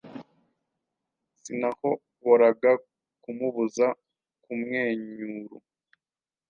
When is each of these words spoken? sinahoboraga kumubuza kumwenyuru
sinahoboraga 1.41 2.71
kumubuza 3.23 3.87
kumwenyuru 4.43 5.55